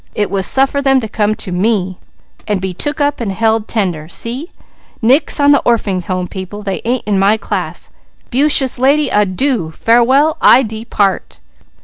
It 0.15 0.31
was 0.31 0.47
suffer 0.47 0.81
them 0.81 0.99
to 1.01 1.07
come 1.07 1.35
to 1.35 1.51
'Me,' 1.51 1.99
and 2.47 2.59
be 2.59 2.73
took 2.73 2.99
up, 2.99 3.21
and 3.21 3.31
held 3.31 3.67
tender. 3.67 4.09
See? 4.09 4.51
Nix 4.99 5.39
on 5.39 5.51
the 5.51 5.61
Orphings' 5.63 6.07
Home 6.07 6.27
people. 6.27 6.63
They 6.63 6.81
ain't 6.85 7.03
in 7.05 7.19
my 7.19 7.37
class. 7.37 7.91
Beaucheous 8.31 8.79
lady, 8.79 9.09
adoo! 9.11 9.69
Farewell! 9.69 10.37
I 10.41 10.63
depart!" 10.63 11.39